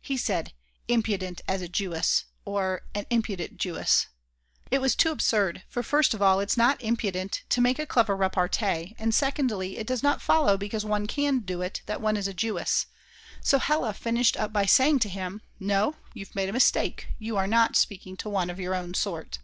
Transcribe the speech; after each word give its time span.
He 0.00 0.16
said: 0.16 0.54
Impudent 0.88 1.40
as 1.46 1.62
a 1.62 1.68
Jewess, 1.68 2.24
or 2.44 2.82
an 2.96 3.06
impudent 3.10 3.58
Jewess! 3.58 4.08
It 4.72 4.80
was 4.80 4.96
too 4.96 5.12
absurd, 5.12 5.62
for 5.68 5.84
first 5.84 6.14
of 6.14 6.20
all 6.20 6.40
it's 6.40 6.56
not 6.56 6.82
impudent 6.82 7.44
to 7.50 7.60
make 7.60 7.78
a 7.78 7.86
clever 7.86 8.16
repartee, 8.16 8.96
and 8.98 9.14
secondly 9.14 9.78
it 9.78 9.86
does 9.86 10.02
not 10.02 10.20
follow 10.20 10.56
because 10.58 10.84
one 10.84 11.06
can 11.06 11.38
do 11.44 11.62
it 11.62 11.82
that 11.86 12.00
one 12.00 12.16
is 12.16 12.26
a 12.26 12.34
Jewess. 12.34 12.86
So 13.40 13.60
Hella 13.60 13.92
finished 13.94 14.36
up 14.36 14.52
by 14.52 14.66
saying 14.66 14.98
to 14.98 15.08
him: 15.08 15.42
"No, 15.60 15.94
you've 16.12 16.34
made 16.34 16.48
a 16.48 16.52
mistake, 16.52 17.10
you 17.20 17.36
are 17.36 17.46
not 17.46 17.76
speaking 17.76 18.16
to 18.16 18.28
one 18.28 18.50
of 18.50 18.58
your 18.58 18.74
own 18.74 18.94
sort." 18.94 19.38